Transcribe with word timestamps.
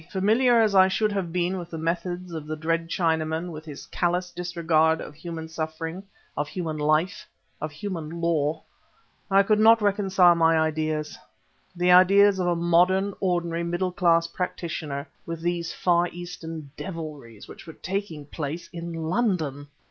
Familiar 0.11 0.59
as 0.59 0.73
I 0.73 0.87
should 0.87 1.11
have 1.11 1.31
been 1.31 1.59
with 1.59 1.69
the 1.69 1.77
methods 1.77 2.33
of 2.33 2.47
the 2.47 2.55
dread 2.55 2.89
Chinaman, 2.89 3.51
with 3.51 3.65
his 3.65 3.85
callous 3.85 4.31
disregard 4.31 4.99
of 4.99 5.13
human 5.13 5.47
suffering, 5.47 6.01
of 6.35 6.47
human 6.47 6.79
life, 6.79 7.27
of 7.61 7.69
human 7.71 8.09
law, 8.19 8.63
I 9.29 9.43
could 9.43 9.59
not 9.59 9.79
reconcile 9.79 10.33
my 10.33 10.57
ideas 10.57 11.19
the 11.75 11.91
ideas 11.91 12.39
of 12.39 12.47
a 12.47 12.55
modern, 12.55 13.13
ordinary 13.19 13.61
middle 13.61 13.91
class 13.91 14.25
practitioner 14.25 15.07
with 15.27 15.39
these 15.43 15.71
Far 15.71 16.07
Eastern 16.07 16.71
devilries 16.75 17.47
which 17.47 17.67
were 17.67 17.73
taking 17.73 18.25
place 18.25 18.69
in 18.73 18.93
London. 19.03 19.67